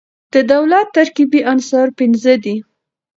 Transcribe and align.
د 0.33 0.35
دولت 0.53 0.87
ترکيبي 0.97 1.39
عناصر 1.51 1.87
پنځه 1.99 2.33
دي. 2.43 2.55